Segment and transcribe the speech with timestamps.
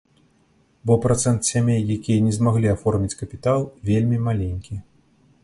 [0.89, 3.61] Бо працэнт сямей, якія не змаглі аформіць капітал,
[3.93, 4.73] вельмі маленькі.